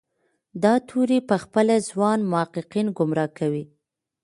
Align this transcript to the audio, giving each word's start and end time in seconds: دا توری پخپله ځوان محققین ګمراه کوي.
دا 0.63 0.73
توری 0.87 1.19
پخپله 1.29 1.75
ځوان 1.89 2.19
محققین 2.31 2.87
ګمراه 2.97 3.29
کوي. 3.37 3.63